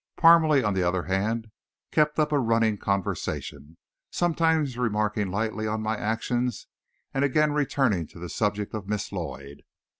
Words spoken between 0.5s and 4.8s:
on the other hand, kept up a running conversation, sometimes